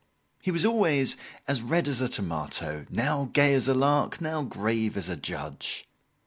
He 0.41 0.49
was 0.49 0.65
always 0.65 1.15
as 1.47 1.61
red 1.61 1.87
as 1.87 2.01
a 2.01 2.09
tomato, 2.09 2.87
now 2.89 3.29
gay 3.33 3.53
as 3.53 3.67
a 3.67 3.75
lark, 3.75 4.19
now 4.19 4.41
grave 4.41 4.97
as 4.97 5.09
a 5.09 5.15
judge. 5.15 5.87